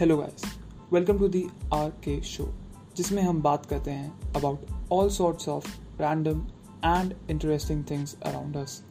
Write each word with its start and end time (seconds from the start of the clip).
Hello 0.00 0.16
guys 0.16 0.44
welcome 0.92 1.18
to 1.18 1.28
the 1.28 1.46
R 1.74 1.90
K 2.04 2.20
show 2.20 2.48
जिसमें 2.96 3.22
हम 3.22 3.42
बात 3.42 3.66
करते 3.66 3.90
हैं 3.90 4.32
about 4.36 4.66
all 4.92 5.08
sorts 5.10 5.48
of 5.48 5.68
random 6.00 6.46
and 6.84 7.14
interesting 7.30 7.84
things 7.90 8.16
around 8.22 8.56
us 8.56 8.82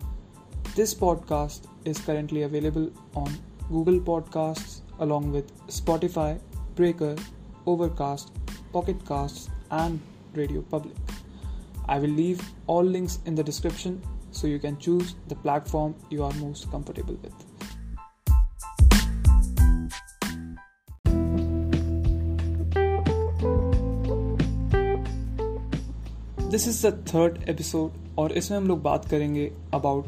this 0.76 0.94
podcast 0.94 1.88
is 1.88 2.00
currently 2.00 2.42
available 2.42 2.90
on 3.18 3.38
Google 3.72 4.00
podcast 4.00 4.84
along 5.00 5.32
with 5.32 5.52
Spotify, 5.68 6.40
Breaker, 6.76 7.16
Overcast, 7.66 8.32
Pocket 8.74 9.06
Casts, 9.06 9.50
and 9.72 10.00
Radio 10.34 10.62
Public. 10.62 10.96
I 11.88 12.00
will 12.00 12.10
leave 12.10 12.42
all 12.68 12.84
links 12.84 13.20
in 13.26 13.36
the 13.36 13.44
description 13.44 14.02
so 14.32 14.48
you 14.48 14.60
can 14.60 14.78
choose 14.78 15.16
the 15.28 15.36
platform 15.36 15.96
you 16.10 16.24
are 16.24 16.34
most 16.34 16.70
comfortable 16.72 17.18
with. 17.22 17.49
This 26.51 26.67
is 26.69 26.87
the 26.87 26.91
third 27.09 27.43
episode 27.49 28.17
और 28.19 28.33
इसमें 28.33 28.57
हम 28.59 28.67
लोग 28.69 28.83
बात 28.83 29.05
करेंगे 29.09 29.45
about 29.75 30.07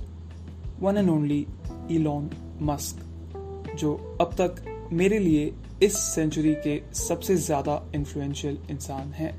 one 0.80 0.96
and 0.96 1.10
only 1.10 1.46
Elon 1.90 2.30
Musk 2.62 3.74
जो 3.78 3.92
अब 4.20 4.34
तक 4.40 4.88
मेरे 4.92 5.18
लिए 5.18 5.52
इस 5.82 5.98
सेंचुरी 6.04 6.54
के 6.66 6.80
सबसे 6.94 7.36
ज़्यादा 7.36 7.80
इन्फ्लुएंशियल 7.94 8.58
इंसान 8.70 9.12
हैं। 9.12 9.32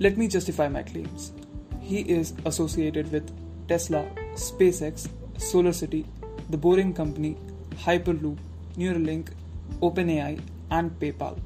Let 0.00 0.18
me 0.18 0.28
justify 0.28 0.68
my 0.68 0.82
claims 0.82 1.32
he 1.82 1.96
is 1.96 2.32
associated 2.48 3.08
with 3.08 3.34
Tesla 3.68 4.04
SpaceX 4.82 5.08
SolarCity 5.72 6.04
the 6.50 6.60
Boring 6.62 6.92
Company 6.94 7.34
Hyperloop 7.86 8.38
Neuralink 8.78 9.30
Open 9.82 10.10
A 10.10 10.18
I 10.18 10.34
and 10.72 10.90
PayPal 11.00 11.42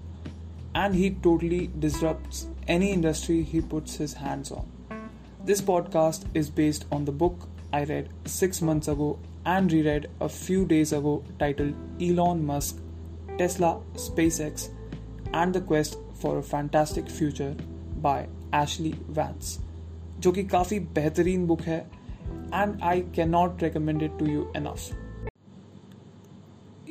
and 0.76 0.94
he 0.94 1.10
totally 1.24 1.66
disrupts 1.80 2.44
any 2.67 2.91
industry 2.91 3.43
he 3.43 3.61
puts 3.61 3.95
his 3.95 4.13
hands 4.13 4.51
on. 4.51 4.65
This 5.43 5.61
podcast 5.61 6.25
is 6.33 6.49
based 6.49 6.85
on 6.91 7.05
the 7.05 7.11
book 7.11 7.47
I 7.73 7.83
read 7.85 8.09
six 8.25 8.61
months 8.61 8.87
ago 8.87 9.17
and 9.45 9.71
reread 9.71 10.09
a 10.19 10.29
few 10.29 10.65
days 10.65 10.93
ago 10.93 11.23
titled 11.39 11.73
Elon 11.99 12.45
Musk, 12.45 12.79
Tesla, 13.37 13.81
SpaceX, 13.95 14.69
and 15.33 15.53
the 15.53 15.61
Quest 15.61 15.97
for 16.13 16.37
a 16.37 16.43
Fantastic 16.43 17.09
Future 17.09 17.55
by 18.01 18.27
Ashley 18.53 18.95
Vance, 19.09 19.59
जो 20.19 20.31
कि 20.31 20.43
काफ़ी 20.43 20.79
बेहतरीन 20.95 21.45
book 21.47 21.61
है 21.61 21.79
and 22.53 22.81
I 22.83 23.01
can 23.15 23.29
not 23.29 23.63
recommend 23.63 24.03
it 24.03 24.17
to 24.19 24.25
you 24.25 24.51
enough 24.55 24.91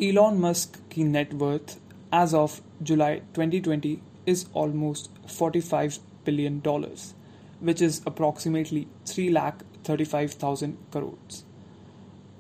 Elon 0.03 0.41
Musk 0.45 0.77
की 0.93 1.05
net worth 1.05 1.79
as 2.13 2.35
of 2.35 2.61
July 2.83 3.21
2020 3.35 3.97
is 4.28 4.46
almost 4.54 5.10
45 5.28 6.00
billion 6.26 6.60
dollars, 6.60 7.14
which 7.62 7.82
is 7.82 8.02
approximately 8.06 8.88
3 9.06 9.30
lakh 9.30 9.64
35,000 9.84 10.78
crores. 10.92 11.44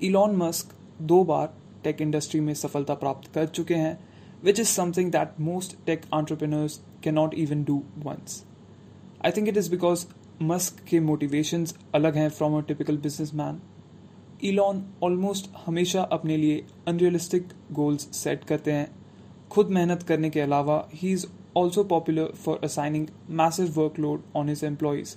Elon 0.04 0.36
Musk 0.38 0.74
दो 1.02 1.24
बार 1.24 1.54
tech 1.84 2.02
industry 2.02 2.40
में 2.40 2.54
सफलता 2.54 2.94
प्राप्त 2.94 3.32
कर 3.34 3.46
चुके 3.46 3.76
हैं 3.76 4.00
which 4.44 4.60
is 4.60 4.68
something 4.68 5.12
that 5.12 5.40
most 5.40 5.86
tech 5.86 6.02
can 7.04 7.16
not 7.16 7.34
even 7.34 7.64
do 7.64 7.84
once 7.98 8.46
I 9.26 9.32
think 9.32 9.48
it 9.48 9.58
is 9.58 9.72
because 9.72 10.06
Musk 10.42 10.84
के 10.86 11.00
motivations 11.00 11.78
अलग 11.96 12.16
हैं 12.16 12.30
from 12.30 12.58
a 12.58 12.62
typical 12.62 12.98
businessman 13.34 13.62
Elon 14.44 14.86
almost 15.04 15.50
हमेशा 15.66 16.02
अपने 16.02 16.38
लिए 16.38 16.66
अनरियलिस्टिक 16.88 17.48
गोल्स 17.72 18.02
सेट 18.02 18.44
करते 18.44 18.72
हैं। 18.72 18.96
खुद 19.52 19.70
मेहनत 19.70 20.04
करने 20.04 20.30
के 20.30 20.42
अलावा 20.42 20.90
he 20.94 21.12
is 21.12 21.26
also 21.58 21.84
popular 21.84 22.32
for 22.36 22.60
assigning 22.64 23.08
massive 23.38 23.80
workload 23.82 24.22
on 24.36 24.50
his 24.50 24.64
employees 24.64 25.16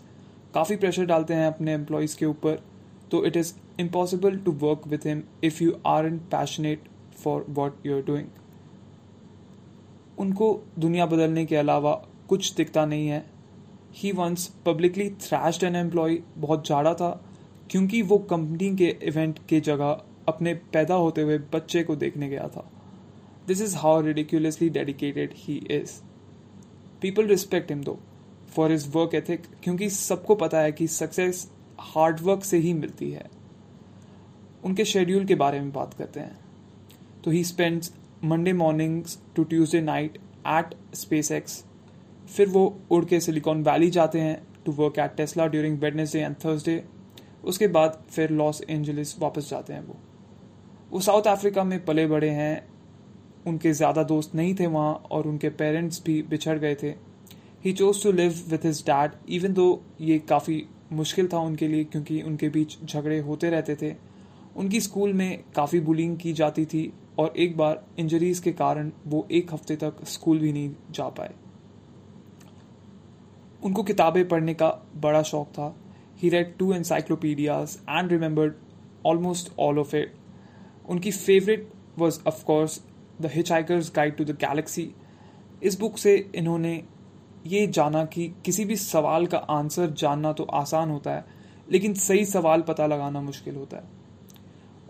काफ़ी 0.55 0.77
प्रेशर 0.77 1.05
डालते 1.07 1.35
हैं 1.35 1.47
अपने 1.47 1.73
एम्प्लॉयज़ 1.75 2.17
के 2.19 2.27
ऊपर 2.27 2.63
तो 3.11 3.25
it 3.27 3.37
is 3.37 3.53
impossible 3.81 4.37
to 4.39 4.53
work 4.63 4.87
with 4.89 5.07
him 5.07 5.23
if 5.45 5.63
you 5.65 5.73
are 5.87 6.07
in 6.07 6.19
passionate 6.31 6.89
for 7.23 7.45
what 7.49 7.87
you 7.87 7.97
are 7.97 8.03
doing 8.03 8.27
उनको 10.19 10.61
दुनिया 10.79 11.07
बदलने 11.07 11.45
के 11.47 11.57
अलावा 11.57 11.93
कुछ 12.29 12.55
दिखता 12.55 12.85
नहीं 12.87 13.09
है। 13.09 13.25
He 13.97 14.11
once 14.13 14.47
publicly 14.67 15.09
thrashed 15.21 15.65
an 15.65 15.77
employee 15.77 16.19
बहुत 16.39 16.67
ज़्यादा 16.67 16.95
था, 16.95 17.11
क्योंकि 17.71 18.01
वो 18.03 18.19
कंपनी 18.31 18.75
के 18.77 18.89
इवेंट 19.03 19.39
के 19.49 19.61
जगह 19.61 20.01
अपने 20.29 20.55
पैदा 20.73 20.95
होते 20.95 21.23
हुए 21.23 21.39
बच्चे 21.53 21.83
को 21.83 21.97
देखने 21.97 22.29
गया 22.29 22.49
था। 22.49 22.65
This 23.49 23.61
is 23.61 23.75
how 23.83 23.95
ridiculously 24.03 24.69
dedicated 24.73 25.37
he 25.45 25.57
is. 25.77 25.95
People 27.05 27.29
respect 27.29 27.71
him 27.71 27.83
though 27.85 27.99
for 28.55 28.77
his 28.77 28.87
work 28.95 29.15
ethic 29.15 29.43
क्योंकि 29.63 29.91
सबको 29.91 30.35
पता 30.35 30.61
है 30.61 30.73
कि 30.73 30.87
सक्सेस 30.87 31.51
हार्डवर्क 31.81 32.45
से 32.45 32.59
ही 32.59 32.73
मिलती 32.75 33.11
है। 33.11 33.27
उनके 34.65 34.85
शेड्यूल 34.85 35.25
के 35.25 35.35
बारे 35.35 35.61
में 35.61 35.73
बात 35.73 35.95
करते 35.95 36.21
हैं। 36.21 36.39
तो 37.25 37.31
he 37.31 37.45
spends 37.45 37.93
Monday 38.25 38.53
mornings 38.53 39.19
to 39.37 39.45
Tuesday 39.45 39.81
night 39.81 40.19
at 40.47 40.75
SpaceX 41.33 41.65
फिर 42.37 42.49
वो 42.49 42.79
उड़ 42.91 43.05
के 43.05 43.21
सिलिकॉन 43.21 43.63
वैली 43.63 43.91
जाते 43.91 44.21
हैं 44.21 44.43
to 44.67 44.73
work 44.73 44.99
at 44.99 45.17
Tesla 45.17 45.47
during 45.47 45.79
Wednesday 45.79 46.21
and 46.21 46.37
Thursday 46.45 46.85
उसके 47.45 47.69
बाद 47.69 48.03
फिर 48.11 48.31
लॉस 48.31 48.63
एंजलिस 48.71 49.19
वापस 49.19 49.51
जाते 49.51 49.73
हैं 49.73 49.87
वो। 49.87 49.97
वो 50.91 51.01
साउथ 51.01 51.23
अफ्रीका 51.23 51.65
में 51.65 51.85
पले 51.85 52.07
बड़े 52.07 52.31
हैं। 52.31 52.69
उनके 53.49 53.73
ज़्यादा 53.73 54.03
दोस्त 54.05 54.35
नहीं 54.35 54.55
थे 54.55 54.67
वहाँ 54.69 54.93
और 55.11 55.27
उनके 55.29 55.49
पेरेंट्स 55.53 56.03
भी 56.07 56.21
बिछड़ 56.23 56.59
गए 56.59 56.75
थे। 56.83 56.95
He 57.65 57.73
chose 57.73 58.03
to 58.03 58.13
live 58.13 58.43
with 58.49 58.65
his 58.65 58.83
dad 58.87 59.13
even 59.31 59.53
though 59.55 59.69
ये 60.01 60.19
काफ़ी 60.29 60.65
मुश्किल 60.93 61.29
था 61.33 61.39
उनके 61.41 61.69
लिए 61.69 61.85
क्योंकि 61.85 62.21
उनके 62.23 62.49
बीच 62.49 62.79
झगड़े 62.85 63.19
होते 63.21 63.51
रहते 63.51 63.77
थे। 63.83 63.95
उनकी 64.57 64.81
स्कूल 64.81 65.13
में 65.13 65.43
काफ़ी 65.57 65.81
बुलिंग 65.81 66.17
की 66.19 66.33
जाती 66.33 66.65
थी 66.67 66.93
और 67.19 67.33
एक 67.37 67.57
बार 67.57 67.83
इंजरीज 67.99 68.39
के 68.39 68.53
कारण 68.55 68.91
वो 69.07 69.27
एक 69.31 69.53
हफ़्ते 69.53 69.77
तक 69.77 70.05
स्कूल 70.07 70.39
भी 70.39 70.53
नहीं 70.53 70.71
जा 70.91 71.09
पाए। 71.11 71.35
उनको 73.63 73.83
किताबें 73.83 74.27
पढ़ने 74.29 74.55
का 74.55 74.69
बड़ा 74.97 75.23
शौक 75.23 75.49
था। 75.49 75.75
He 76.17 76.29
read 76.29 76.57
two 76.59 76.73
encyclopedias 76.73 77.79
and 77.89 78.13
remembered 78.13 78.55
almost 79.07 79.53
all 79.59 79.79
of 79.79 79.95
it 79.97 80.15
उनकी 80.89 81.11
favourite 81.11 81.69
was 81.99 82.19
of course 82.27 82.81
the 83.21 83.31
Hitchhiker's 83.35 83.93
Guide 83.97 84.17
to 84.17 84.25
the 84.25 84.37
Galaxy 84.41 84.91
इस 85.63 85.79
बुक 85.81 85.99
से 85.99 86.31
इन्होंने 86.35 86.83
ये 87.47 87.67
जाना 87.67 88.05
कि 88.05 88.27
किसी 88.45 88.65
भी 88.65 88.77
सवाल 88.77 89.27
का 89.27 89.39
आंसर 89.39 89.91
जानना 89.91 90.33
तो 90.33 90.45
आसान 90.45 90.91
होता 90.91 91.11
है, 91.11 91.25
लेकिन 91.71 91.95
सही 91.95 92.25
सवाल 92.25 92.63
पता 92.63 92.87
लगाना 92.87 93.21
मुश्किल 93.21 93.57
होता 93.57 93.77
है। 93.77 93.85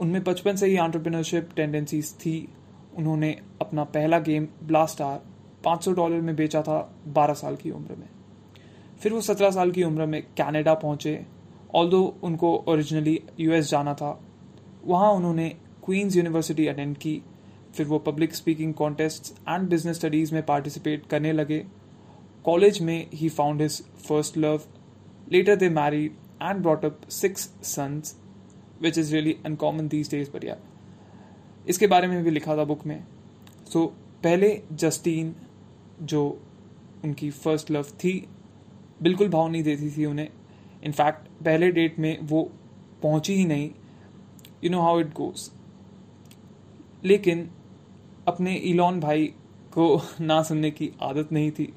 उनमें 0.00 0.22
बचपन 0.24 0.56
से 0.56 0.66
ही 0.66 0.74
एंटरप्रेन्योरशिप 0.74 1.48
टेंडेंसीज 1.56 2.12
थी। 2.14 2.48
उन्होंने 2.96 3.30
अपना 3.60 3.84
पहला 3.84 4.18
गेम 4.18 4.48
ब्लास्टार 4.62 5.20
500 5.64 5.92
डॉलर 5.92 6.20
में 6.20 6.34
बेचा 6.36 6.62
था 6.62 6.78
12 7.08 7.34
साल 7.34 7.56
की 7.56 7.70
उम्र 7.70 7.94
में। 7.94 8.08
फिर 9.00 9.12
वो 9.12 9.20
17 9.20 9.50
साल 9.50 9.70
की 9.70 9.82
उम्र 9.82 10.06
में 10.06 10.22
कनाडा 10.38 10.74
पहुँचे। 10.74 11.26
ऑल 11.74 11.94
उनको 11.94 12.56
ओरिजिनली 12.68 13.20
यूएस 13.40 13.70
जाना 13.70 13.94
था, 13.94 14.18
वहाँ 14.84 15.12
उन्होंने 15.12 15.48
क्वींस 15.84 16.16
यूनिवर्सिटी 16.16 16.66
अटेंड 16.66 16.96
की। 16.96 17.22
फिर 17.74 17.86
वो 17.86 17.98
public 17.98 18.34
speaking 18.34 18.74
contest 18.74 19.32
and 19.48 19.68
business 19.68 19.96
studies 19.96 20.34
में 20.34 20.42
पार्टिसिपेट 20.46 21.06
करने 21.06 21.32
लगे। 21.32 21.64
कॉलेज 22.44 22.80
में 22.80 23.06
he 23.14 23.28
found 23.28 23.62
his 23.62 23.82
first 24.08 24.38
love 24.38 24.62
later 25.32 25.56
they 25.56 25.68
married 25.68 26.12
and 26.42 26.62
brought 26.62 26.84
up 26.84 27.00
six 27.10 27.50
sons 27.64 28.16
which 28.82 28.98
is 28.98 29.12
really 29.12 29.36
uncommon 29.46 29.88
these 29.88 30.10
days 30.10 30.30
पर 30.30 30.56
इसके 31.68 31.86
बारे 31.86 32.08
में 32.08 32.22
भी 32.24 32.30
लिखा 32.30 32.56
था 32.56 32.64
बुक 32.64 32.86
में। 32.86 33.02
सो 33.72 33.84
so, 33.84 33.90
पहले 34.22 34.62
जस्टीन 34.72 35.34
जो 36.02 36.22
उनकी 37.04 37.30
फ़र्स्ट 37.30 37.70
लव 37.70 37.82
थी 37.82 38.12
बिल्कुल 39.02 39.28
भाव 39.28 39.48
नहीं 39.48 39.62
देती 39.62 39.90
थी 39.90 40.04
उन्हें। 40.04 40.28
इनफैक्ट 40.84 41.26
पहले 41.44 41.70
डेट 41.72 41.98
में 41.98 42.18
वो 42.22 42.42
पहुँची 43.02 43.34
ही 43.34 43.44
नहीं। 43.44 43.70
You 44.64 44.70
know 44.70 44.80
how 44.80 45.00
it 45.00 45.12
goes 45.14 45.50
लेकिन 47.04 47.48
अपने 48.28 48.54
इलॉन 48.54 49.00
भाई 49.00 49.26
को 49.72 50.00
ना 50.20 50.42
सुनने 50.42 50.70
की 50.70 50.90
आदत 51.02 51.32
नहीं 51.32 51.50
थी। 51.50 51.72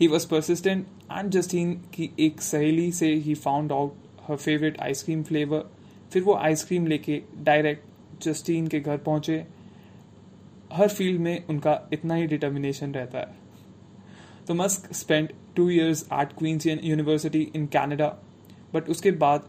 He 0.00 0.06
was 0.08 0.26
persistent 0.28 0.86
and 1.12 1.30
Justine 1.30 1.72
की 1.94 2.10
एक 2.20 2.40
सहेली 2.42 2.90
से 2.92 3.12
he 3.14 3.34
found 3.36 3.72
out 3.72 3.94
her 4.28 4.36
favourite 4.36 4.80
ice cream 4.80 5.22
flavour 5.22 5.64
फिर 6.12 6.22
वो 6.22 6.34
आइसक्रीम 6.36 6.86
लेके 6.86 7.20
डायरेक्ट 7.44 8.24
जस्टीन 8.24 8.66
के 8.68 8.80
घर 8.80 8.96
पहुँचे। 8.98 9.44
हर 10.72 10.88
फ़ील्ड 10.88 11.20
में 11.20 11.46
उनका 11.46 11.80
इतना 11.92 12.14
ही 12.14 12.26
डिटर्मिनेशन 12.26 12.92
रहता 12.94 13.18
है। 13.18 13.34
तो 14.46 14.54
Musk 14.54 14.92
spend 14.94 15.28
two 15.56 15.68
years 15.70 16.02
at 16.12 16.32
Queen's 16.38 16.66
University 16.66 17.40
in 17.56 17.66
Canada 17.66 18.06
but 18.74 18.88
उसके 18.90 19.10
बाद 19.20 19.48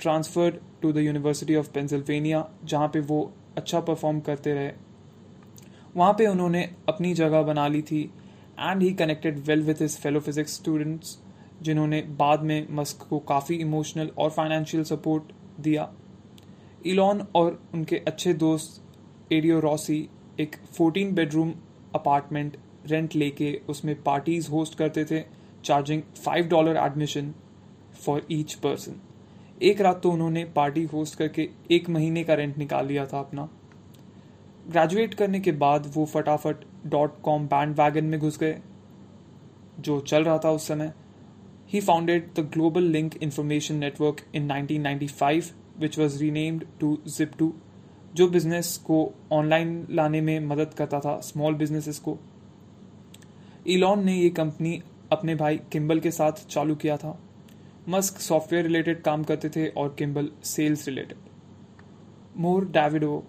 transferred 0.00 0.54
to 0.82 0.92
the 0.92 0.98
University 0.98 1.54
of 1.56 1.70
Pennsylvania 1.72 2.48
जहाँ 2.64 2.88
पे 2.88 3.00
वो 3.02 3.20
अच्छा 3.56 3.80
परफॉर्म 3.80 4.20
करते 4.20 4.54
रहे। 4.54 4.72
वहाँ 5.96 6.12
पे 6.12 6.26
उन्होंने 6.26 6.62
अपनी 6.88 7.12
जगह 7.14 7.42
बना 7.42 7.66
ली 7.68 7.82
थी 7.82 8.02
and 8.60 8.82
he 8.82 8.92
connected 8.94 9.38
well 9.38 9.62
with 9.62 9.80
his 9.82 9.96
fellow 9.98 10.20
physics 10.20 10.54
students 10.54 11.18
जिन्होंने 11.62 12.00
बाद 12.18 12.42
में 12.42 12.66
मस्क 12.70 13.06
को 13.10 13.18
काफ़ी 13.28 13.56
इमोशनल 13.56 14.10
और 14.18 14.30
फाइनेंशियल 14.30 14.84
सपोर्ट 14.84 15.32
दिया। 15.60 15.88
इलॉन 16.86 17.26
और 17.34 17.60
उनके 17.74 17.96
अच्छे 18.06 18.34
दोस्त 18.34 19.32
एडियो 19.32 19.60
रॉसी 19.60 20.08
एक 20.40 20.56
14 20.80 21.12
बेडरूम 21.12 21.52
अपार्टमेंट 21.94 22.56
रेंट 22.86 23.16
लेके 23.16 23.52
उसमें 23.68 23.94
पार्टीज़ 24.02 24.50
होस्ट 24.50 24.78
करते 24.78 25.04
थे 25.04 25.20
charging 25.64 26.02
five 26.24 26.48
dollar 26.48 26.76
admission 26.76 27.34
for 28.04 28.26
each 28.30 28.54
person 28.54 29.00
एक 29.62 29.80
रात 29.80 30.00
तो 30.02 30.10
उन्होंने 30.10 30.44
पार्टी 30.56 30.84
होस्ट 30.84 31.18
करके 31.18 31.48
एक 31.70 31.88
महीने 31.90 32.24
का 32.24 32.34
रेंट 32.34 32.58
निकाल 32.58 32.86
लिया 32.86 33.06
था 33.06 33.18
अपना। 33.20 33.48
ग्रेजुएट 34.70 35.14
करने 35.14 35.40
के 35.40 35.52
बाद 35.52 35.92
वो 35.94 36.04
फटाफट 36.04 36.64
डॉट 36.86 37.20
कॉम 37.22 37.46
बैंड 37.46 37.74
वैगन 37.80 38.04
में 38.04 38.18
घुस 38.20 38.38
गए, 38.38 38.58
जो 39.80 40.00
चल 40.00 40.24
रहा 40.24 40.38
था 40.38 40.50
उस 40.50 40.66
समय। 40.68 40.92
He 41.68 41.80
founded 41.80 42.28
the 42.36 42.40
Global 42.52 42.82
Link 42.82 43.16
Information 43.16 43.74
Network 43.74 44.20
in 44.34 44.48
1995 44.48 45.52
which 45.78 45.98
was 45.98 46.18
renamed 46.20 46.64
to 46.80 46.98
Zip2 47.38 47.52
जो 48.14 48.28
बिज़नेस 48.28 48.76
को 48.76 49.14
ऑनलाइन 49.32 49.86
लाने 49.90 50.20
में 50.20 50.38
मदद 50.40 50.74
करता 50.74 51.00
था 51.00 51.18
स्मॉल 51.20 51.54
बिजनेसेस 51.54 51.98
को। 51.98 52.18
इलॉन 53.66 54.04
ने 54.04 54.16
ये 54.16 54.28
कंपनी 54.30 54.80
अपने 55.12 55.34
भाई 55.34 55.60
किम्बल 55.72 56.00
के 56.00 56.10
साथ 56.10 56.46
चालू 56.50 56.74
किया 56.74 56.96
था। 56.96 57.18
मस्क 57.88 58.18
सॉफ्टवेयर 58.18 58.64
रिलेटेड 58.64 59.02
काम 59.02 59.24
करते 59.24 59.48
थे 59.48 59.66
और 59.68 59.94
Kimbal 59.98 60.28
sales 60.44 60.86
related 60.88 61.18
Mohr 62.36 62.64
Davidow 62.68 63.22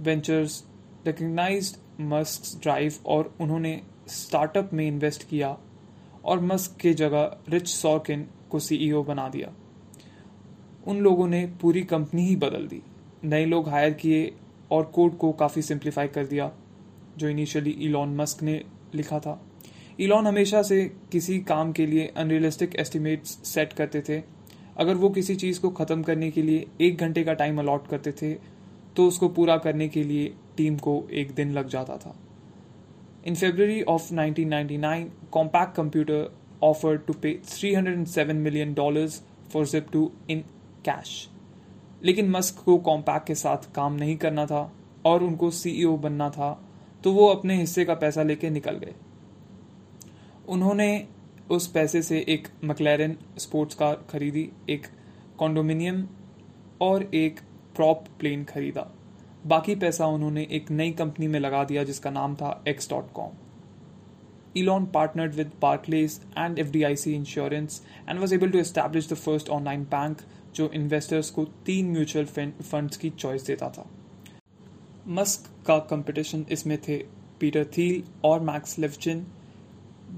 Ventures 0.00 0.64
recognise 1.06 1.76
Musk 2.00 2.60
drive 2.62 2.94
और 3.06 3.34
उन्होंने 3.40 3.80
स्टार्टअप 4.08 4.70
में 4.72 4.86
इन्वेस्ट 4.88 5.28
किया 5.28 5.56
और 6.24 6.40
मस्क 6.40 6.76
के 6.80 6.92
जगह 6.94 7.36
रिच 7.48 7.68
सॉर्किन 7.68 8.26
को 8.50 8.58
सीईओ 8.58 9.02
बना 9.02 9.28
दिया। 9.28 9.52
उन 10.86 11.00
लोगों 11.00 11.28
ने 11.28 11.44
पूरी 11.60 11.82
कंपनी 11.82 12.26
ही 12.26 12.36
बदल 12.36 12.66
दी। 12.66 12.82
नए 13.24 13.44
लोग 13.46 13.68
हायर 13.68 13.92
किए 13.92 14.32
और 14.70 14.84
कोड 14.84 15.16
को 15.18 15.32
काफ़ी 15.32 15.62
सिंप्लीफाई 15.62 16.08
कर 16.08 16.26
दिया, 16.26 16.50
जो 17.18 17.28
इनिशियली 17.28 17.70
इलॉन 17.70 18.16
मस्क 18.16 18.42
ने 18.42 18.62
लिखा 18.94 19.18
था। 19.18 19.40
इलॉन 20.00 20.26
हमेशा 20.26 20.62
से 20.62 20.84
किसी 21.12 21.38
काम 21.38 21.72
के 21.72 21.86
लिए 21.86 22.12
अनरियलिस्टिक 22.16 22.76
एस्टिमेट्स 22.76 23.38
सेट 23.44 23.72
करते 23.72 24.00
थे। 24.00 24.22
अगर 24.76 24.94
वो 24.94 25.10
किसी 25.10 25.34
चीज़ 25.36 25.60
को 25.60 25.70
ख़त्म 25.70 26.02
करने 26.02 26.30
के 26.30 26.42
लिए 26.42 26.66
एक 26.80 26.98
घंटे 26.98 27.24
का 27.24 27.32
टाइम 27.32 27.58
अलॉट 27.58 27.86
करते 27.86 28.12
थे 28.12 28.59
तो 29.00 29.06
उसको 29.08 29.28
पूरा 29.28 29.56
करने 29.56 29.88
के 29.88 30.02
लिए 30.04 30.32
टीम 30.56 30.76
को 30.76 30.94
एक 31.12 31.30
दिन 31.34 31.52
लग 31.52 31.68
जाता 31.68 31.96
था। 31.96 32.14
In 33.26 33.34
February 33.34 33.82
of 33.82 34.12
1999 34.14 35.04
Compaq 35.32 35.74
computer 35.76 36.30
offer 36.62 36.96
to 36.96 37.12
pay 37.12 37.32
307 37.46 38.32
million 38.36 38.74
dollars 38.74 39.20
for 39.52 39.66
Zip2 39.92 40.10
in 40.30 40.40
cash 40.84 41.28
लेकिन 42.02 42.30
मस्क 42.30 42.62
को 42.64 42.76
कॉम्पैक्ट 42.78 43.26
के 43.26 43.34
साथ 43.34 43.72
काम 43.74 43.94
नहीं 43.94 44.16
करना 44.16 44.46
था 44.46 44.62
और 45.06 45.24
उनको 45.24 45.50
सीईओ 45.50 45.96
e 45.96 46.00
बनना 46.00 46.30
था 46.30 46.52
तो 47.04 47.12
वो 47.12 47.26
अपने 47.28 47.56
हिस्से 47.56 47.84
का 47.84 47.94
पैसा 47.94 48.22
लेके 48.22 48.50
निकल 48.50 48.78
गए। 48.78 48.94
उन्होंने 50.48 51.06
उस 51.50 51.66
पैसे 51.66 52.02
से 52.02 52.24
एक 52.28 52.48
मकलैरन 52.64 53.16
स्पोर्ट्स 53.38 53.74
कार 53.74 54.04
खरीदी, 54.10 54.50
एक 54.68 54.86
कॉन्डोमिनियम 55.38 56.06
और 56.80 57.02
एक 57.14 57.40
प्रॉप 57.80 58.04
प्लेन 58.20 58.44
खरीदा। 58.44 58.90
बाकी 59.46 59.74
पैसा 59.76 60.06
उन्होंने 60.08 60.46
एक 60.52 60.70
नई 60.70 60.90
कंपनी 60.94 61.26
में 61.26 61.38
लगा 61.40 61.62
दिया 61.64 61.84
जिसका 61.84 62.10
नाम 62.10 62.34
था 62.36 62.62
X 62.68 62.90
dot 62.90 63.12
com 63.12 63.30
Elon 64.56 64.86
partnered 64.94 65.34
with 65.34 65.50
Barclays 65.62 66.20
and 66.38 66.58
F 66.58 66.70
D 66.70 66.82
I 66.82 66.96
C 66.96 67.12
insurance 67.14 67.82
and 68.08 68.18
was 68.20 68.34
able 68.34 68.50
to 68.50 68.58
establish 68.58 69.08
the 69.08 69.14
first 69.16 69.48
online 69.50 69.84
bank 69.90 70.20
जो 70.54 70.70
इन्वेस्टर्स 70.74 71.30
को 71.30 71.44
तीन 71.66 71.90
म्यूचुअल 71.92 72.24
फंड्स 72.62 72.96
की 72.96 73.10
चॉइस 73.10 73.46
देता 73.46 73.68
था। 73.68 73.86
मस्क 75.08 75.50
का 75.66 75.78
कंपटीशन 75.90 76.44
इसमें 76.52 76.78
थे 76.88 76.96
पीटर 77.40 77.64
थील 77.76 78.02
और 78.24 78.40
मैक्स 78.40 78.78
लेफ्चिन 78.78 79.26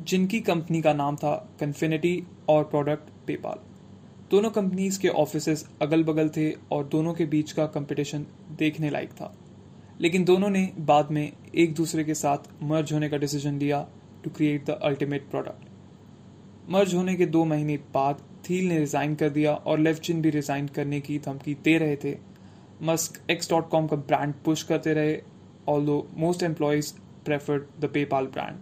जिनकी 0.09 0.41
कंपनी 0.41 0.81
का 0.83 0.93
नाम 0.95 1.17
था 1.17 1.35
कन्फिनिटी 1.61 2.23
और 2.49 2.65
प्रोडक्ट 2.65 3.11
पेपाल 3.27 3.59
दोनों 4.33 4.51
कंपनीज़ 4.51 4.99
के 5.01 5.09
ऑफ़िस 5.09 5.65
अगल 5.83 6.03
बगल 6.05 6.29
थे 6.29 6.51
और 6.73 6.85
दोनों 6.85 7.13
के 7.15 7.25
बीच 7.27 7.51
का 7.53 7.65
कंपटीशन 7.67 8.25
देखने 8.59 8.91
लायक 8.91 9.11
था। 9.11 9.33
लेकिन 10.01 10.25
दोनों 10.25 10.49
ने 10.51 10.63
बाद 10.81 11.11
में 11.11 11.33
एक 11.55 11.75
दूसरे 11.75 12.05
के 12.05 12.15
साथ 12.15 12.49
मर्ज 12.63 12.93
होने 12.93 13.09
का 13.09 13.17
डिसीज़न 13.17 13.59
लिया 13.59 13.81
to 14.25 14.31
create 14.31 14.65
the 14.67 14.79
ultimate 14.83 15.29
product 15.31 16.71
merge 16.71 16.95
होने 16.95 17.15
के 17.15 17.27
दो 17.27 17.45
महीने 17.45 17.77
बाद 17.95 18.23
थील 18.49 18.69
ने 18.69 18.79
रिजाइन 18.79 19.15
कर 19.15 19.31
दिया 19.31 19.55
और 19.55 19.79
लेफ्चिन 19.79 20.23
भी 20.23 20.31
रिजाइन 20.31 20.69
करने 20.69 21.01
की 21.01 21.19
धमकी 21.19 21.55
दे 21.55 21.79
रहे 21.79 21.97
थे। 21.97 22.17
मस्क 22.83 23.31
एक्स 23.31 23.51
डॉट 23.51 23.69
कॉम 23.71 23.87
का 23.87 23.97
ब्रांड 23.97 24.35
पुश 24.45 24.63
करते 24.63 24.95
रहे 24.95 25.23
although 25.87 26.07
most 26.17 26.43
employees 26.43 26.93
preferred 27.25 27.81
the 27.81 27.91
PayPal 27.95 28.27
brand 28.29 28.59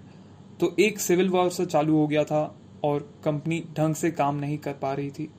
तो 0.60 0.74
एक 0.80 1.00
सिविल 1.00 1.28
वॉर 1.28 1.50
से 1.50 1.66
चालू 1.66 1.96
हो 1.96 2.06
गया 2.06 2.24
था 2.24 2.46
और 2.84 3.10
कंपनी 3.24 3.64
ढंग 3.76 3.94
से 3.94 4.10
काम 4.12 4.36
नहीं 4.36 4.58
कर 4.58 4.72
पा 4.72 4.92
रही 4.94 5.10
थी। 5.10 5.30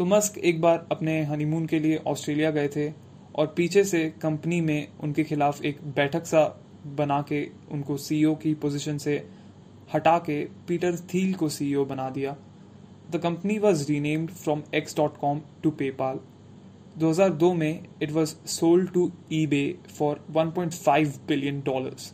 तो 0.00 0.04
मस्क 0.04 0.36
एक 0.38 0.60
बार 0.60 0.86
अपने 0.92 1.22
हनीमून 1.22 1.64
के 1.66 1.78
लिए 1.78 1.96
ऑस्ट्रेलिया 2.06 2.50
गए 2.50 2.68
थे 2.68 2.86
और 3.34 3.46
पीछे 3.46 3.82
से 3.84 3.98
कंपनी 4.22 4.60
में 4.60 4.88
उनके 5.00 5.24
खिलाफ 5.24 5.64
एक 5.64 5.78
बैठक 5.96 6.26
सा 6.26 6.44
बना 6.98 7.20
के 7.22 7.42
उनको 7.72 7.96
सीईओ 7.96 8.34
की 8.34 8.54
पोजीशन 8.54 8.98
से 8.98 9.16
हटा 9.94 10.16
के 10.18 10.38
पीटर 10.68 10.96
थील 11.14 11.34
को 11.34 11.48
सीईओ 11.48 11.84
बना 11.84 12.08
दिया। 12.10 12.34
The 13.10 13.16
company 13.16 13.58
was 13.58 13.86
renamed 13.88 14.30
from 14.30 14.62
X 14.74 14.96
dot 14.96 15.16
com 15.16 15.40
to 15.62 15.70
PayPal 15.70 16.20
2002 16.98 17.52
में 17.54 17.84
it 18.02 18.10
was 18.10 18.34
sold 18.46 18.92
to 18.92 19.10
eBay 19.46 19.62
for 19.98 20.24
1.5 20.30 21.18
billion 21.28 21.60
dollars 21.60 22.12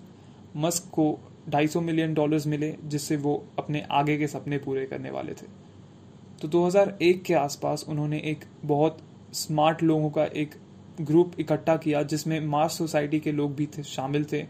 Musk 0.56 0.90
को 0.92 1.06
250 1.50 1.82
मिलियन 1.82 2.14
डॉलर्स 2.14 2.46
मिले, 2.46 2.74
जिससे 2.84 3.16
वो 3.16 3.44
अपने 3.58 3.84
आगे 3.90 4.18
के 4.18 4.26
सपने 4.26 4.58
पूरे 4.58 4.86
करने 4.86 5.10
वाले 5.10 5.32
थे। 5.32 5.65
तो 6.42 6.48
2001 6.48 7.22
के 7.22 7.34
आसपास 7.34 7.84
उन्होंने 7.88 8.18
एक 8.18 8.44
बहुत 8.64 8.98
स्मार्ट 9.32 9.82
लोगों 9.82 10.10
का 10.10 10.24
एक 10.24 10.54
ग्रुप 11.00 11.32
इकट्ठा 11.40 11.76
किया, 11.76 12.02
जिसमें 12.02 12.40
मार्स 12.40 12.78
सोसाइटी 12.78 13.20
के 13.20 13.32
लोग 13.32 13.54
भी 13.54 13.66
थे, 13.66 13.82
शामिल 13.82 14.24
थे। 14.24 14.44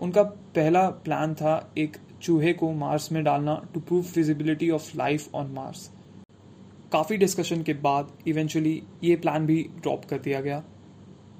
उनका 0.00 0.22
पहला 0.22 0.88
प्लान 0.90 1.34
था 1.34 1.72
एक 1.78 1.96
चूहे 2.22 2.52
को 2.52 2.72
मार्स 2.72 3.12
में 3.12 3.24
डालना 3.24 3.62
to 3.74 3.80
prove 3.80 4.02
feasibility 4.02 4.70
of 4.70 4.96
life 4.96 5.34
on 5.34 5.50
Mars 5.50 5.90
काफ़ी 6.92 7.16
डिस्कशन 7.16 7.62
के 7.62 7.74
बाद 7.74 8.12
इवेंचुअली 8.26 8.82
ये 9.04 9.16
प्लान 9.16 9.46
भी 9.46 9.62
ड्रॉप 9.82 10.04
कर 10.04 10.18
दिया 10.18 10.40
गया। 10.40 10.62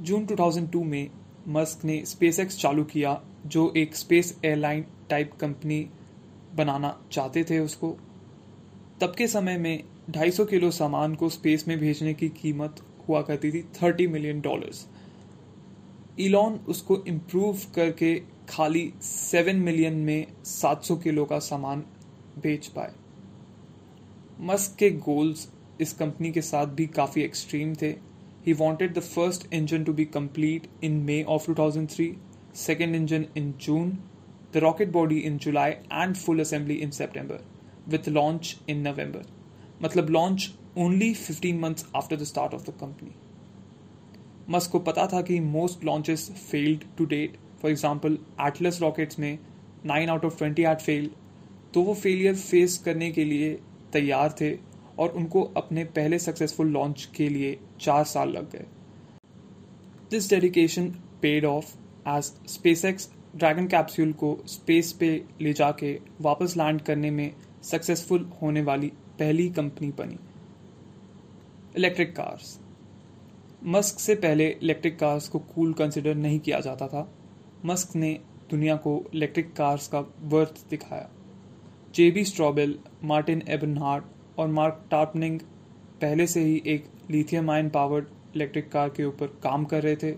जून 0.00 0.26
2002 0.26 0.82
में 0.84 1.10
मस्क 1.48 1.84
ने 1.84 2.02
स्पेस 2.06 2.40
चालू 2.40 2.84
किया, 2.84 3.20
जो 3.46 3.72
एक 3.76 3.96
स्पेस 3.96 4.38
एयरलाइन 4.44 4.84
टाइप 5.10 5.32
कंपनी 5.40 5.86
बनाना 6.54 6.96
चाहते 7.12 7.44
थे 7.44 7.58
उसको। 7.58 7.96
तब 9.00 9.14
के 9.14 9.26
समय 9.28 9.56
में 9.58 9.84
250 10.10 10.44
किलो 10.46 10.70
सामान 10.70 11.14
को 11.14 11.28
स्पेस 11.28 11.68
में 11.68 11.78
भेजने 11.78 12.12
की 12.14 12.28
कीमत 12.28 12.76
हुआ 13.08 13.22
करती 13.22 13.50
थी 13.52 13.62
30 13.74 14.06
मिलियन 14.06 14.40
डॉलर्स। 14.40 14.86
इलॉन 16.18 16.54
उसको 16.68 16.96
इम्प्रूव 17.08 17.58
करके 17.74 18.14
खाली 18.48 18.92
7 19.02 19.54
मिलियन 19.54 19.94
में 19.94 20.26
700 20.44 20.96
किलो 20.96 21.24
का 21.24 21.38
सामान 21.38 21.84
बेच 22.42 22.66
पाए। 22.66 22.92
मस्क 24.40 24.76
के 24.78 24.90
गोल्स 24.90 25.48
इस 25.80 25.92
कंपनी 25.92 26.30
के 26.32 26.42
साथ 26.42 26.66
भी 26.66 26.86
काफ़ी 26.86 27.22
एक्सट्रीम 27.22 27.74
थे। 27.74 27.90
He 28.46 28.52
wanted 28.52 28.94
the 28.94 29.00
first 29.00 29.52
engine 29.52 29.84
to 29.84 29.92
be 29.92 30.04
complete 30.04 30.68
in 30.84 30.96
May 31.02 31.22
of 31.22 31.50
2003 31.50 32.14
second 32.56 32.94
engine 32.94 33.26
in 33.36 33.52
June 33.60 33.90
the 34.54 34.56
rocket 34.56 34.92
body 34.92 35.18
in 35.18 35.38
July 35.38 35.70
and 35.70 36.14
full 36.16 36.40
assembly 36.40 36.74
in 36.74 36.90
September, 36.90 37.38
with 37.86 38.08
launch 38.08 38.56
in 38.68 38.82
November. 38.82 39.22
मतलब 39.82 40.10
launch 40.10 40.50
only 40.78 41.12
15 41.14 41.60
months 41.60 41.84
after 41.94 42.16
the 42.16 42.26
start 42.26 42.58
of 42.58 42.64
the 42.66 42.76
company. 42.82 43.14
Musk 44.50 44.70
को 44.70 44.78
पता 44.80 45.06
था 45.06 45.20
कि 45.22 45.38
most 45.40 45.84
launches 45.84 46.30
failed 46.50 46.84
to 46.98 47.04
date 47.06 47.36
for 47.62 47.70
example 47.70 48.18
Atlas 48.40 48.80
rockets 48.82 49.18
में 49.18 49.38
nine 49.86 50.10
out 50.10 50.24
of 50.24 50.38
twenty 50.38 50.62
eight 50.64 50.80
failed 50.80 51.10
तो 51.74 51.82
वो 51.82 51.94
failure 51.94 52.34
face 52.36 52.76
करने 52.84 53.10
के 53.12 53.24
लिए 53.24 53.52
तैयार 53.92 54.34
थे 54.40 54.54
और 54.98 55.08
उनको 55.16 55.42
अपने 55.56 55.84
पहले 55.96 56.18
सक्सेसफुल 56.18 56.68
लॉन्च 56.72 57.08
के 57.16 57.28
लिए 57.28 57.58
चार 57.80 58.04
साल 58.04 58.30
लग 58.32 58.50
गए 58.50 58.66
this 60.10 60.30
dedication 60.30 60.88
paid 61.22 61.44
off 61.44 61.74
as 62.08 62.32
SpaceX 62.48 63.10
Dragon 63.36 63.66
capsule 63.66 64.12
को 64.20 64.36
स्पेस 64.48 64.92
पे 65.00 65.10
ले 65.40 65.52
जाके 65.52 65.98
वापस 66.22 66.56
लैंड 66.56 66.80
करने 66.82 67.10
में 67.10 67.30
सक्सेसफुल 67.70 68.30
होने 68.42 68.62
वाली 68.62 68.88
पहली 69.18 69.48
कंपनी 69.50 69.90
बनी। 69.90 70.18
इलेक्ट्रिक 71.76 72.16
कार्स 72.16 72.58
मस्क 73.64 73.98
से 73.98 74.14
पहले 74.14 74.48
इलेक्ट्रिक 74.62 74.98
कार्स 74.98 75.28
को 75.28 75.38
कूल 75.38 75.72
कंसिडर 75.72 76.14
नहीं 76.14 76.38
किया 76.40 76.60
जाता 76.60 76.86
था। 76.88 77.12
मस्क 77.64 77.96
ने 77.96 78.20
दुनिया 78.50 78.76
को 78.76 79.04
इलेक्ट्रिक 79.14 79.52
कार्स 79.52 79.88
का 79.88 80.00
वर्थ 80.24 80.64
दिखाया। 80.70 81.08
जेबी 81.94 82.24
स्ट्रॉबेल 82.24 82.78
मार्टिन 83.04 83.42
एबनहार्ट 83.48 84.04
और 84.38 84.48
मार्क 84.48 84.86
टार्पनिंग 84.90 85.40
पहले 86.00 86.26
से 86.26 86.44
ही 86.44 86.62
एक 86.66 86.86
lithium 87.10 87.50
ion 87.50 87.68
powered 87.70 88.06
electric 88.34 88.70
car 88.72 88.88
के 88.88 89.04
ऊपर 89.04 89.26
काम 89.26 89.64
कर 89.64 89.82
रहे 89.82 89.96
थे। 89.96 90.14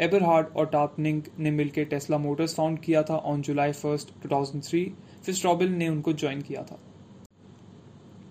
एबरहार्ट 0.00 0.56
और 0.56 0.66
टार्पनिंग 0.66 1.22
ने 1.38 1.50
मिलकर 1.50 1.84
टेस्ला 1.84 2.18
मोटर्स 2.18 2.54
फाउंड 2.54 2.78
किया 2.78 3.02
था 3.02 3.16
ऑन 3.16 3.42
जुलाई 3.42 3.72
फ़र्स्ट 3.72 4.12
2003 4.22 4.86
स्ट्रॉबेल 5.30 5.68
ने 5.68 5.88
उनको 5.88 6.12
ज्वाइन 6.12 6.40
किया 6.42 6.62
था। 6.62 6.78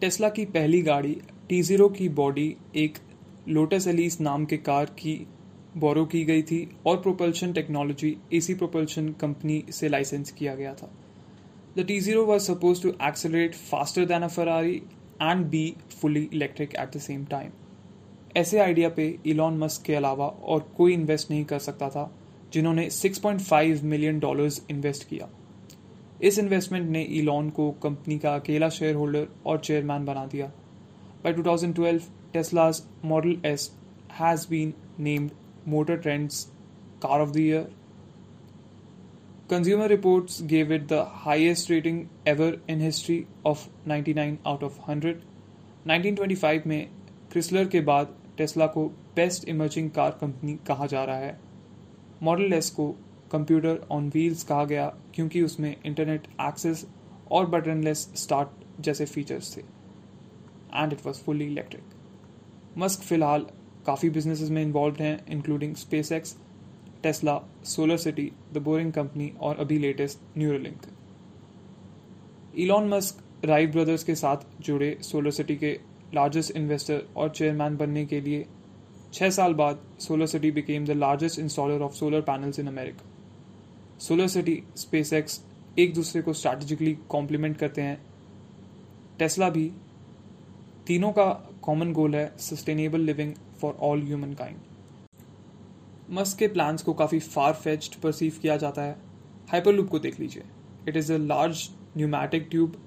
टेस्ला 0.02 0.30
की 0.30 0.46
पहली 0.46 0.82
गाड़ी 0.82 1.16
टी 1.50 1.62
ज़ीरो 1.62 1.90
की 1.90 2.10
बॉडी 2.10 2.56
एक 2.76 2.98
लोटस 3.50 3.88
एलिस 3.88 4.20
नाम 4.22 4.46
के 4.46 4.58
कार 4.58 4.86
की 4.86 5.16
बोरो 5.78 6.06
की 6.06 6.24
गई 6.26 6.42
थी 6.42 6.68
और 6.88 6.98
propulsion 7.02 7.54
technology 7.54 8.16
AC 8.34 8.54
Propulsion 8.54 9.10
company 9.12 9.64
से 9.72 9.90
लाइसेंस 9.90 10.32
किया 10.32 10.56
गया 10.56 10.74
था। 10.74 10.92
The 11.78 11.86
T 11.88 12.00
zero 12.00 12.26
was 12.26 12.44
suppose 12.44 12.84
to 12.84 12.90
accelerate 13.08 13.56
faster 13.56 14.06
than 14.06 14.22
a 14.22 14.28
Ferrari 14.28 14.76
and 15.22 15.46
be 15.46 15.74
fully 16.02 16.30
electric 16.34 16.76
at 16.76 16.96
the 16.96 17.00
same 17.00 17.26
time 17.26 17.52
ऐसे 18.38 18.60
आइडिया 18.60 18.90
पे 18.90 19.06
इलॉन 19.26 19.58
मस्क 19.58 19.84
के 19.86 19.96
अलावा 19.96 20.28
और 20.28 20.60
कोई 20.78 20.94
इन्वेस्ट 20.94 21.32
नहीं 21.32 21.46
कर 21.46 21.60
सकता 21.60 21.90
था, 21.90 22.12
जिन्होंने 22.54 22.90
6.5 22.90 23.84
मिलियन 23.84 24.20
डॉलर्स 24.20 24.62
इन्वेस्ट 24.72 25.08
किया। 25.10 25.30
इस 26.22 26.40
इन्वेस्टमेंट 26.40 26.90
ने 26.90 27.02
इलॉन 27.20 27.50
को 27.50 27.70
कंपनी 27.84 28.18
का 28.20 28.34
अकेला 28.36 28.70
शेयर 28.70 28.96
होल्डर 28.96 29.28
और 29.46 29.60
चेयरमैन 29.60 30.06
बना 30.06 30.26
दिया। 30.26 30.48
By 31.24 31.34
two 31.34 31.44
thousand 31.44 31.76
twelve 31.76 32.04
Tesla's 32.34 32.82
Model 33.06 33.38
S 33.46 33.72
has 34.20 34.48
been 34.50 34.74
named 35.00 35.32
Motor 35.68 35.98
Trend's 35.98 36.44
car 37.04 37.22
of 37.22 37.32
the 37.32 37.38
year 37.38 37.70
Consumer 39.50 39.88
Report 39.90 40.42
gave 40.48 40.74
it 40.74 40.88
the 40.88 41.06
highest 41.24 41.72
rating 41.72 42.06
ever 42.28 42.60
in 42.70 42.82
history 42.82 43.24
of 43.46 43.68
ninety 43.88 44.14
nine 44.14 44.38
out 44.48 44.64
of 44.64 44.80
hundred 44.90 45.22
nineteen 45.88 46.16
twenty 46.16 46.36
five 46.36 46.64
में 46.68 46.90
Chrysler 47.32 47.68
के 47.68 47.82
बाद 47.82 48.16
Tesla 48.38 48.68
को 48.68 48.86
best 49.16 49.48
emerging 49.50 49.90
car 49.92 50.18
company 50.22 50.58
कहा 50.68 50.86
जा 50.86 51.04
रहा 51.04 51.18
है। 51.18 51.40
Model 52.24 52.54
S 52.54 52.70
को 52.70 52.96
computer 53.32 53.80
on 53.92 54.10
wheels 54.10 54.44
कहा 54.44 54.64
गया, 54.66 54.86
क्योंकि 55.16 55.42
उसमें 55.42 55.76
इंटरनेट 55.86 56.28
एक्सेस 56.42 56.86
और 57.32 57.46
बटनलेस 57.50 58.10
स्टार्ट 58.18 58.82
जैसे 58.82 59.06
फीचर्स 59.06 59.56
थे। 59.58 59.62
And 59.62 60.94
it 60.94 61.06
was 61.06 61.22
fully 61.24 61.46
electric 61.46 62.78
Musk 62.78 63.02
फ़िलहाल 63.04 63.46
काफ़ी 63.86 64.10
बिजनेसेस 64.10 64.50
में 64.50 64.62
इन्वॉल्व 64.62 64.96
हैं 65.00 65.18
including 65.30 65.76
SpaceX 66.12 66.36
Tesla 67.04 67.40
SolarCity 67.98 68.32
the 68.54 68.58
Boring 68.64 68.92
Company 68.94 69.32
और 69.42 69.60
अभी 69.60 69.78
latest 69.80 70.38
Neuralink 70.38 70.82
Elon 72.58 72.90
Musk 72.90 73.46
Wright 73.46 73.72
brothers 73.72 74.04
के 74.04 74.16
साथ 74.16 74.38
जुड़े 74.62 74.98
सोलर 75.02 75.32
सिटी 75.32 75.56
के 75.56 75.72
लार्जेस्ट 76.16 76.56
इन्वेस्टर 76.58 77.04
और 77.18 77.30
चेयरमैन 77.30 77.78
बनने 77.78 78.06
के 78.06 78.22
लिए 78.22 78.46
छः 79.14 79.30
साल 79.30 79.54
बाद 79.54 79.80
SolarCity 80.28 80.52
became 80.52 80.86
the 80.86 80.92
largest 80.98 81.40
installer 81.40 81.82
of 81.82 81.94
solar 81.94 82.22
panels 82.22 82.60
in 82.60 82.68
America 82.68 83.10
SolarCity 84.28 84.62
SpaceX 85.14 85.42
एक 85.80 85.94
दूसरे 85.94 86.22
को 86.22 86.34
स्ट्रैटेजिकली 86.34 86.94
कॉम्प्लीमेंट 87.10 87.58
करते 87.58 87.82
हैं। 87.82 88.02
टेस्ला 89.20 89.50
भी 89.50 89.66
तीनों 90.88 91.12
का 91.12 91.26
कॉमन 91.64 91.92
गोल 91.94 92.16
है 92.16 92.26
sustainable 92.40 93.00
living 93.00 93.34
for 93.62 93.74
all 93.82 94.02
humankind 94.34 94.58
Musk 96.10 96.38
के 96.38 96.48
प्लान्स 96.48 96.84
को 96.84 96.94
काफ़ी 96.94 97.20
फार 97.20 97.54
फेच्ड 97.54 97.96
परसीव 98.02 98.40
किया 98.42 98.56
जाता 98.58 98.82
है। 98.82 98.96
हाइपरलूप 99.52 99.90
को 99.90 100.00
देख 100.00 100.20
लीजिए। 100.20 100.44
It 100.88 100.98
is 100.98 101.12
a 101.14 101.18
large 101.18 101.70
pneumatic 101.98 102.48
tube 102.52 102.78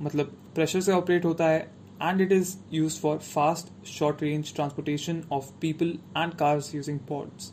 मतलब 0.00 0.36
प्रेशर 0.54 0.80
से 0.80 0.92
ऑपरेट 0.92 1.24
होता 1.24 1.48
है 1.48 1.60
and 2.02 2.20
it 2.20 2.32
is 2.32 2.56
use 2.72 2.98
for 3.00 3.18
fast 3.18 3.86
short 3.88 4.22
range 4.22 4.54
transportation 4.54 5.22
of 5.32 5.50
people 5.60 5.98
and 6.16 6.34
cars 6.34 6.74
using 6.74 6.98
pods 7.08 7.52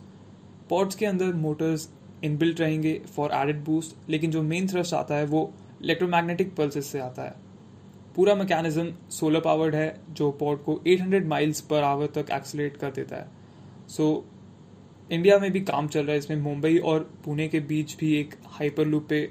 pods 0.70 0.96
के 0.96 1.06
अंदर 1.06 1.34
मोटर्स 1.38 1.90
इनबिल्ट 2.24 2.60
रहेंगे 2.60 3.02
फॉर 3.16 3.32
एडेड 3.34 3.64
बूस्ट 3.64 4.10
लेकिन 4.10 4.32
जो 4.32 4.42
मेन 4.44 4.68
थ्रस्ट 4.68 4.94
आता 4.94 5.16
है 5.16 5.26
वो 5.26 5.54
इलेक्ट्रोमैग्नेटिक 5.84 6.56
पल्सेस 6.56 6.86
से 6.86 7.00
आता 7.00 7.24
है। 7.24 7.34
पूरा 8.16 8.36
मैकेनिज्म 8.36 8.94
सोलर 9.10 9.40
पावर्ड 9.40 9.76
है 9.76 10.02
जो 10.10 10.32
पॉड 10.32 10.64
को 10.64 10.80
800 10.88 11.26
माइल्स 11.26 11.62
पर 11.62 11.84
आवर 11.84 12.08
तक 12.08 12.32
एक्सलेट 12.32 12.78
कर 12.78 12.92
देता 12.92 13.16
है। 13.16 13.28
सो 13.88 14.26
so, 14.28 15.12
इंडिया 15.12 15.38
में 15.40 15.52
भी 15.52 15.62
काम 15.62 15.88
चल 15.88 16.02
रहा 16.02 16.12
है 16.12 16.18
इसमें 16.18 16.38
मुंबई 16.38 16.78
और 16.78 17.00
पुणे 17.26 17.48
के 17.48 17.60
बीच 17.60 17.96
भी 17.98 18.14
एक 18.16 18.34
हाइपर 18.46 18.86
लूप 18.86 19.06
पे 19.10 19.22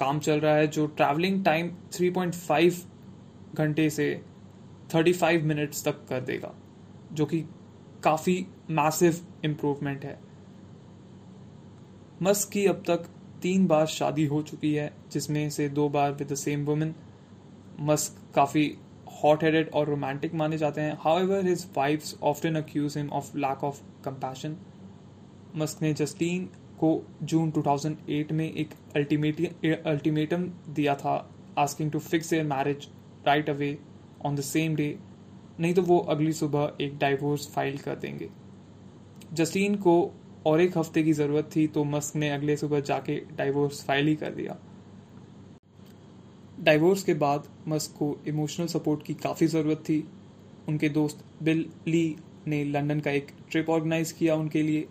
काम 0.00 0.18
चल 0.18 0.40
रहा 0.40 0.54
है 0.54 0.66
जो 0.66 0.86
ट्रैवलिंग 0.86 1.44
टाइम 1.44 1.70
3.5 1.92 2.82
घंटे 3.54 3.90
से 3.90 4.22
35 4.94 5.42
मिनट्स 5.42 5.84
तक 5.84 6.06
कर 6.08 6.20
देगा 6.20 6.54
जो 7.12 7.26
कि 7.26 7.40
काफ़ी 8.02 8.46
मैसिव 8.70 9.20
इम्प्रूवमेंट 9.44 10.04
है। 10.04 10.18
मस्क 12.22 12.50
की 12.50 12.64
अब 12.66 12.82
तक 12.86 13.06
तीन 13.42 13.66
बार 13.66 13.86
शादी 13.86 14.24
हो 14.26 14.40
चुकी 14.42 14.72
है, 14.74 14.92
जिसमें 15.12 15.48
से 15.50 15.68
दो 15.68 15.88
बार 15.88 16.12
with 16.12 16.28
the 16.28 16.34
same 16.34 16.64
women 16.64 16.94
Musk 17.80 18.34
काफ़ी 18.34 18.64
हॉट 19.14 19.44
हेडेड 19.44 19.70
और 19.70 19.88
रोमांटिक 19.88 20.34
माने 20.34 20.58
जाते 20.58 20.80
हैं। 20.80 20.96
However 21.18 21.46
his 21.46 21.66
wives 21.76 22.16
often 22.22 22.54
accuse 22.54 22.96
him 22.98 23.10
of 23.10 23.36
lack 23.36 23.64
of 23.64 23.80
compassion 24.04 24.56
Musk 25.56 25.82
ने 25.82 25.92
जस्टीन 25.94 26.44
को 26.80 26.90
जून 27.22 27.50
2008 27.50 28.32
में 28.32 28.50
एक 28.50 28.74
अल्टीमेटम 28.96 30.50
दिया 30.70 30.94
था 30.94 31.14
asking 31.58 31.90
to 31.90 31.98
fix 32.00 32.30
their 32.30 32.44
marriage 32.46 32.88
right 33.26 33.50
away 33.50 33.78
on 34.24 34.36
the 34.36 34.40
same 34.42 34.76
day 34.76 34.96
नहीं 35.60 35.74
तो 35.74 35.82
वो 35.82 35.98
अगली 36.10 36.32
सुबह 36.34 36.72
एक 36.80 36.98
डाइवोर्स 36.98 37.48
फ़ाइल 37.54 37.78
कर 37.78 37.96
देंगे। 37.96 38.28
जस्टीन 39.32 39.74
को 39.76 39.94
और 40.46 40.60
एक 40.60 40.76
हफ़्ते 40.78 41.02
की 41.02 41.12
ज़रूरत 41.12 41.50
थी 41.56 41.66
तो 41.66 41.84
मस्क 41.84 42.16
ने 42.16 42.30
अगले 42.30 42.56
सुबह 42.56 42.80
जाके 42.80 43.16
डाइवोर्स 43.36 43.84
फ़ाइल 43.84 44.06
ही 44.06 44.14
कर 44.16 44.30
दिया। 44.30 44.56
डाइवोर्स 46.60 47.02
के 47.04 47.14
बाद 47.14 47.48
मस्क 47.68 47.96
को 47.98 48.16
इमोशनल 48.28 48.66
सपोर्ट 48.66 49.02
की 49.02 49.14
काफ़ी 49.14 49.46
ज़रूरत 49.46 49.82
थी। 49.88 49.98
उनके 50.68 50.88
दोस्त 50.88 51.24
बिल 51.42 51.64
ली 51.88 52.16
ने 52.46 52.64
लंदन 52.64 53.00
का 53.00 53.10
एक 53.10 53.30
ट्रिप 53.50 53.70
ऑर्गेनाइज 53.70 54.12
किया 54.12 54.34
उनके 54.34 54.62
लिए, 54.62 54.86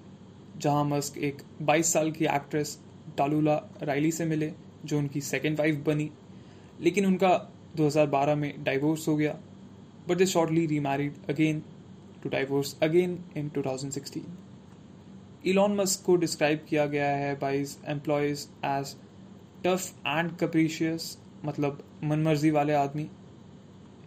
जहाँ 0.58 0.84
मस्क 0.86 1.18
एक 1.18 1.42
22 1.62 1.94
साल 1.94 2.12
की 2.12 2.26
एक्ट्रेस 2.26 2.78
डालूला 3.18 3.56
राइली 3.82 4.12
से 4.12 4.26
मिले, 4.26 4.52
जो 4.86 4.98
उनकी 4.98 5.22
सेकेंड 5.22 5.60
वाइफ 5.60 5.84
बनी। 5.86 6.10
लेकिन 6.82 7.06
उनका 7.06 7.30
2012 7.78 8.36
में 8.36 8.64
डाइवोर्स 8.64 9.08
हो 9.08 9.16
गया 9.16 9.38
but 10.10 10.18
they 10.18 10.26
shortly 10.26 10.66
remarried 10.66 11.14
again 11.30 11.62
to 12.24 12.30
divorce 12.30 12.76
again 12.84 13.18
in 13.38 13.50
2016 13.50 14.22
Elon 15.46 15.76
Musk 15.76 16.06
को 16.06 16.16
डिस्क्राइब 16.16 16.66
किया 16.70 16.86
गया 16.86 17.08
है 17.08 17.36
by 17.40 17.66
employees 17.88 18.46
as 18.66 18.96
tough 19.66 20.08
and 20.08 20.32
capricious 20.38 21.18
मतलब 21.46 21.84
मनमर्जी 22.04 22.52
वाले 22.52 22.74
आदमी। 22.74 23.08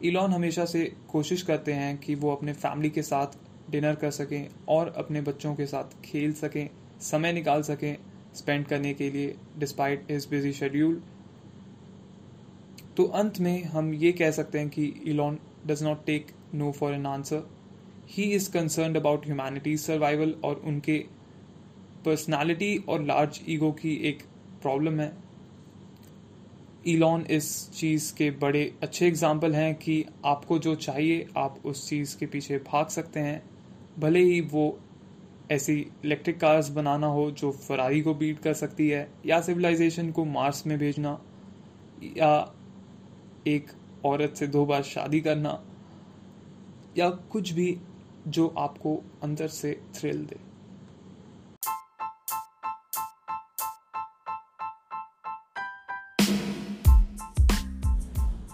इलॉन 0.04 0.33
हमेशा 0.33 0.64
से 0.64 0.85
कोशिश 1.09 1.42
करते 1.42 1.73
हैं 1.73 1.97
कि 1.99 2.14
वो 2.14 2.30
अपने 2.33 2.52
फैमिली 2.52 2.90
के 2.90 3.02
साथ 3.02 3.38
डिनर 3.71 3.95
कर 3.95 4.11
सकें 4.11 4.49
और 4.68 4.92
अपने 4.97 5.21
बच्चों 5.21 5.54
के 5.54 5.66
साथ 5.66 6.00
खेल 6.04 6.33
सकें, 6.33 6.68
समय 7.00 7.33
निकाल 7.33 7.62
सकें 7.62 7.97
स्पेंड 8.35 8.66
करने 8.66 8.92
के 8.95 9.11
लिए 9.11 9.35
डिस्पाइट 9.59 10.11
इज़ 10.11 10.28
बिज़ी 10.30 10.52
शेड्यूल 10.52 11.02
तो 12.97 13.04
अंत 13.14 13.38
में 13.40 13.64
हम 13.64 13.92
ये 13.95 14.12
कह 14.12 14.30
सकते 14.30 14.59
हैं 14.59 14.68
कि 14.68 14.85
Elon 15.07 15.38
does 15.66 15.83
not 15.83 16.04
take 16.07 16.33
no 16.54 16.71
for 16.73 16.95
an 16.95 17.07
answer 17.07 17.42
he 18.09 18.25
is 18.35 18.50
concern 18.52 18.95
about 18.95 19.26
humanity 19.26 19.76
survival 19.76 20.35
और 20.45 20.62
उनके 20.64 21.04
पर्सनालिटी 22.05 22.76
और 22.88 23.02
लार्ज 23.02 23.40
ईगो 23.49 23.71
की 23.73 23.95
एक 24.09 24.23
प्रॉब्लम 24.62 25.00
है. 25.00 25.12
ईलॉन 26.88 27.25
इस 27.31 27.71
चीज़ 27.73 28.12
के 28.14 28.31
बड़े 28.40 28.62
अच्छे 28.83 29.07
एग्ज़ाम्पल 29.07 29.55
हैं 29.55 29.75
कि 29.75 30.05
आपको 30.26 30.59
जो 30.59 30.75
चाहिए, 30.76 31.26
आप 31.37 31.59
उस 31.64 31.88
चीज़ 31.88 32.17
के 32.19 32.26
पीछे 32.26 32.59
भाग 32.67 32.87
सकते 32.88 33.21
हैं। 33.21 33.43
भले 33.99 34.21
ही 34.21 34.40
वो 34.40 34.78
ऐसी 35.52 35.75
इलेक्ट्रिक 36.05 36.38
कार्स 36.40 36.69
बनाना 36.69 37.07
हो 37.07 37.31
जो 37.31 37.50
फरारी 37.52 38.00
को 38.02 38.14
बीट 38.14 38.38
कर 38.38 38.55
सकती 38.55 38.88
है 38.88 39.09
या 39.26 39.40
सिविलाइजेशन 39.40 40.11
को 40.12 40.25
मार्स 40.25 40.67
में 40.67 40.78
भेजना 40.78 41.19
या 42.17 42.33
एक 43.47 43.71
औरत 44.07 44.35
से 44.37 44.47
दो 44.47 44.64
बार 44.67 44.83
शादी 44.83 45.21
करना 45.21 45.61
या 46.99 47.09
कुछ 47.33 47.52
भी 47.52 47.76
जो 48.28 48.47
आपको 48.59 48.95
अंदर 49.23 49.49
से 49.49 49.73
thrill 49.95 50.25
they. 50.25 50.48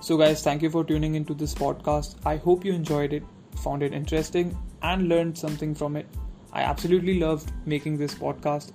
So, 0.04 0.18
guys, 0.18 0.42
thank 0.42 0.60
you 0.60 0.68
for 0.68 0.84
tuning 0.84 1.14
into 1.14 1.32
this 1.32 1.54
podcast. 1.54 2.16
I 2.26 2.36
hope 2.36 2.62
you 2.62 2.74
enjoyed 2.74 3.14
it, 3.14 3.22
found 3.62 3.82
it 3.82 3.94
interesting, 3.94 4.54
and 4.82 5.08
learned 5.08 5.38
something 5.38 5.74
from 5.74 5.96
it. 5.96 6.06
I 6.52 6.60
absolutely 6.64 7.18
loved 7.20 7.50
making 7.64 7.96
this 7.96 8.14
podcast. 8.14 8.74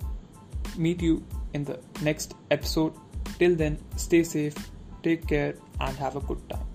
meet 0.76 1.02
you 1.02 1.14
in 1.54 1.64
the 1.68 1.78
next 2.02 2.34
episode. 2.50 2.94
Till 3.38 3.54
then, 3.54 3.78
stay 3.96 4.24
safe, 4.24 4.56
take 5.04 5.28
care, 5.28 5.54
and 5.80 5.96
have 5.96 6.16
a 6.16 6.20
good 6.32 6.42
time. 6.48 6.69